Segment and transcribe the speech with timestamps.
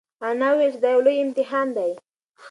[0.29, 1.91] انا وویل چې دا یو لوی امتحان دی.